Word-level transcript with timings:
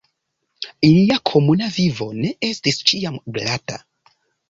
Ilia 0.87 1.17
komuna 1.33 1.69
vivo 1.77 2.09
ne 2.25 2.35
estis 2.51 2.83
ĉiam 2.91 3.25
glata. 3.39 3.83